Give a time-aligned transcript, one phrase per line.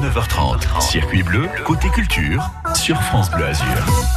[0.00, 0.80] 9h, 9h30.
[0.80, 3.66] Circuit bleu, côté culture, sur France Bleu Azur.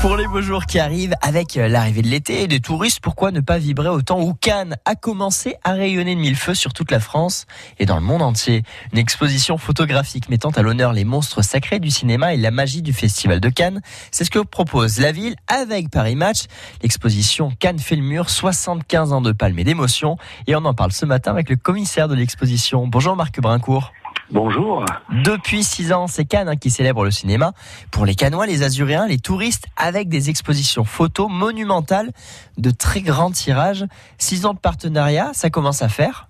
[0.00, 3.40] Pour les beaux jours qui arrivent, avec l'arrivée de l'été et des touristes, pourquoi ne
[3.40, 7.00] pas vibrer autant où Cannes a commencé à rayonner de mille feux sur toute la
[7.00, 7.46] France
[7.80, 11.90] et dans le monde entier Une exposition photographique mettant à l'honneur les monstres sacrés du
[11.90, 13.80] cinéma et la magie du Festival de Cannes.
[14.12, 16.44] C'est ce que propose la ville avec Paris Match.
[16.82, 20.16] L'exposition Cannes fait le mur, 75 ans de palmes et d'émotions.
[20.46, 22.86] Et on en parle ce matin avec le commissaire de l'exposition.
[22.86, 23.92] Bonjour Marc Brincourt.
[24.30, 24.84] Bonjour.
[25.24, 27.52] Depuis six ans, c'est Cannes hein, qui célèbre le cinéma.
[27.90, 32.10] Pour les Canois, les Azuréens, les touristes, avec des expositions photos monumentales
[32.56, 33.84] de très grands tirages.
[34.18, 36.28] Six ans de partenariat, ça commence à faire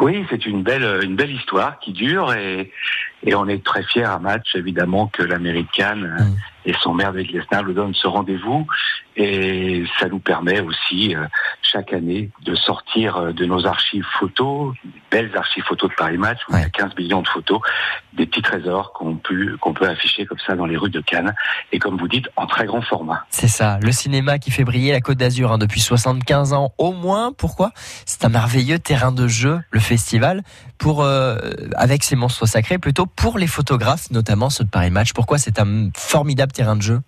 [0.00, 2.70] Oui, c'est une belle, une belle histoire qui dure et,
[3.22, 6.68] et on est très fiers à Match, évidemment, que l'américaine mmh.
[6.68, 8.66] et son maire de Glesnar nous donnent ce rendez-vous.
[9.16, 11.24] Et ça nous permet aussi, euh,
[11.62, 14.74] chaque année, de sortir euh, de nos archives photos,
[15.10, 17.60] belles archives photos de Paris Match, où il y a 15 millions de photos,
[18.12, 21.34] des petits trésors qu'on peut, qu'on peut afficher comme ça dans les rues de Cannes.
[21.72, 23.24] Et comme vous dites, en très grand format.
[23.30, 26.92] C'est ça, le cinéma qui fait briller la Côte d'Azur hein, depuis 75 ans au
[26.92, 27.32] moins.
[27.32, 27.72] Pourquoi?
[28.04, 30.42] C'est un merveilleux terrain de jeu, le festival,
[30.76, 31.38] pour euh,
[31.76, 35.12] avec ses monstres sacrés, plutôt pour les photographes, notamment ceux de Paris Match.
[35.12, 37.00] Pourquoi c'est un formidable terrain de jeu?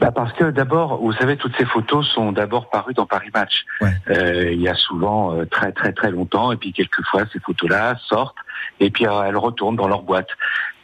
[0.00, 3.64] Bah parce que d'abord, vous savez, toutes ces photos sont d'abord parues dans Paris Match.
[3.80, 3.92] Ouais.
[4.10, 7.96] Euh, il y a souvent euh, très très très longtemps, et puis quelquefois ces photos-là
[8.06, 8.36] sortent,
[8.80, 10.28] et puis euh, elles retournent dans leur boîte.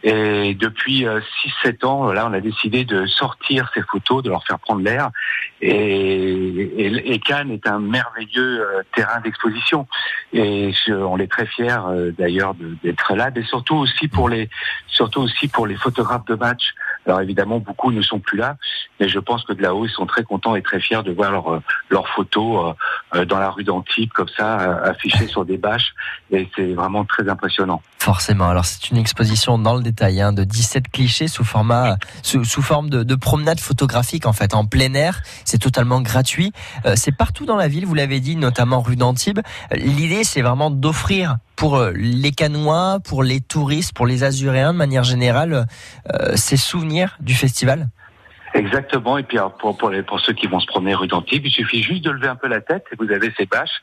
[0.03, 1.05] Et depuis
[1.65, 5.11] 6-7 ans, là, on a décidé de sortir ces photos, de leur faire prendre l'air.
[5.61, 9.87] Et, et, et, Cannes est un merveilleux terrain d'exposition.
[10.33, 11.77] Et je, on est très fiers
[12.17, 14.48] d'ailleurs d'être là, mais surtout aussi pour les,
[14.87, 16.75] surtout aussi pour les photographes de match.
[17.06, 18.56] Alors évidemment, beaucoup ne sont plus là,
[18.98, 21.33] mais je pense que de là-haut, ils sont très contents et très fiers de voir
[21.33, 22.75] leurs leur photos
[23.15, 25.95] euh, dans la rue d'Antibes, comme ça, affichées sur des bâches.
[26.31, 27.83] Et c'est vraiment très impressionnant.
[28.01, 28.48] Forcément.
[28.48, 32.62] Alors c'est une exposition dans le détail hein, de 17 clichés sous format, sous, sous
[32.62, 35.20] forme de, de, promenade photographique en fait, en plein air.
[35.45, 36.51] C'est totalement gratuit.
[36.87, 39.41] Euh, c'est partout dans la ville, vous l'avez dit, notamment rue d'Antibes.
[39.72, 45.05] L'idée, c'est vraiment d'offrir pour les Canois, pour les touristes, pour les Azuréens de manière
[45.05, 45.67] générale,
[46.11, 47.91] euh, ces souvenirs du festival
[48.55, 49.19] Exactement.
[49.19, 51.83] Et puis pour, pour, les, pour ceux qui vont se promener rue d'Antibes, il suffit
[51.83, 53.81] juste de lever un peu la tête et vous avez ces bâches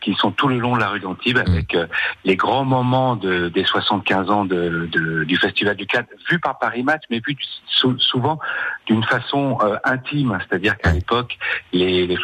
[0.00, 1.86] qui sont tout le long de la rue d'Antibes avec euh,
[2.24, 6.58] les grands moments de, des 75 ans de, de, du Festival du Cannes, vus par
[6.58, 7.36] Paris Match, mais vus
[7.98, 8.38] souvent
[8.86, 11.36] d'une façon euh, intime, c'est-à-dire qu'à l'époque,
[11.72, 12.16] les, les,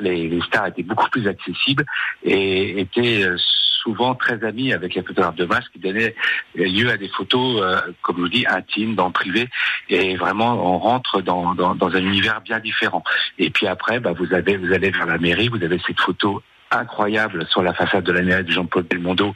[0.00, 1.84] les, les, stars étaient beaucoup plus accessibles
[2.22, 3.36] et étaient euh,
[3.82, 6.14] souvent très amis avec les photographes de masse qui donnaient
[6.54, 9.48] lieu à des photos, euh, comme je vous dis, intimes, dans le privé.
[9.88, 13.02] Et vraiment, on rentre dans, dans, dans un univers bien différent.
[13.38, 16.42] Et puis après, bah, vous, avez, vous allez vers la mairie, vous avez cette photo
[16.70, 19.34] incroyable sur la façade de la mairie de Jean-Paul Belmondo.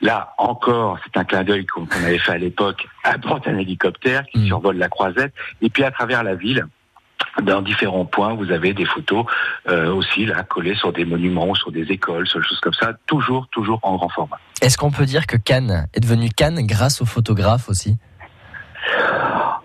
[0.00, 4.24] Là encore, c'est un clin d'œil qu'on avait fait à l'époque à bord d'un hélicoptère
[4.32, 4.46] qui mmh.
[4.46, 5.34] survole la croisette.
[5.60, 6.66] Et puis à travers la ville,
[7.42, 9.24] dans différents points, vous avez des photos
[9.68, 12.92] euh, aussi là collées sur des monuments, sur des écoles, sur des choses comme ça,
[13.06, 14.38] toujours, toujours en grand format.
[14.60, 17.96] Est-ce qu'on peut dire que Cannes est devenu Cannes grâce aux photographes aussi?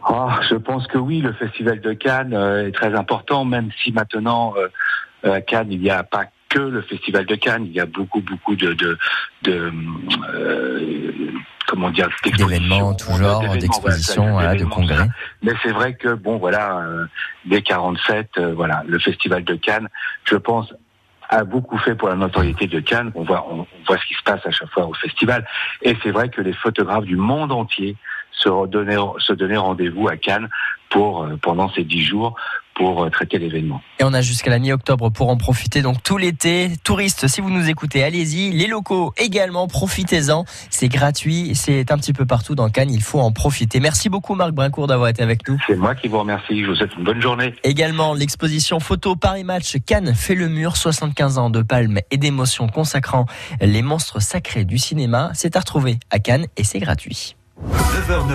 [0.09, 3.91] Oh, Je pense que oui, le festival de Cannes euh, est très important, même si
[3.91, 7.79] maintenant euh, à Cannes il n'y a pas que le festival de Cannes, il y
[7.79, 8.97] a beaucoup, beaucoup de, de,
[9.41, 9.71] de
[11.73, 12.07] comment dire
[12.37, 15.07] d'événements tout genre d'expositions voilà, de congrès.
[15.41, 17.05] mais c'est vrai que bon voilà euh,
[17.45, 19.89] dès 47 euh, voilà le festival de Cannes
[20.25, 20.71] je pense
[21.29, 23.11] a beaucoup fait pour la notoriété de Cannes.
[23.15, 25.47] On voit on, voit ce qui se passe à chaque fois au festival.
[25.81, 27.95] Et c'est vrai que les photographes du monde entier
[28.31, 30.49] se donner se donner rendez-vous à Cannes
[30.89, 32.35] pour euh, pendant ces dix jours
[32.75, 33.81] pour euh, traiter l'événement.
[33.99, 35.81] Et on a jusqu'à la mi-octobre pour en profiter.
[35.81, 38.51] Donc tout l'été, touristes, si vous nous écoutez, allez-y.
[38.51, 40.45] Les locaux également, profitez-en.
[40.69, 42.91] C'est gratuit, c'est un petit peu partout dans Cannes.
[42.91, 43.79] Il faut en profiter.
[43.79, 45.57] Merci beaucoup Marc Brincourt d'avoir été avec nous.
[45.67, 46.61] C'est moi qui vous remercie.
[46.63, 47.53] Je vous souhaite une bonne journée.
[47.63, 50.77] Également l'exposition photo Paris Match Cannes fait le mur.
[50.77, 53.25] 75 ans de palmes et d'émotions consacrant
[53.61, 55.31] les monstres sacrés du cinéma.
[55.33, 57.35] C'est à retrouver à Cannes et c'est gratuit.
[57.69, 58.27] 9h